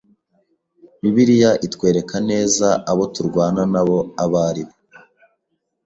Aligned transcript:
’’Bibiliya 1.01 1.51
itwereka 1.67 2.15
neza 2.29 2.67
abo 2.91 3.03
turwana 3.13 3.61
nabo 3.73 3.97
abo 4.23 4.35
ari 4.49 4.63
bo: 4.67 4.75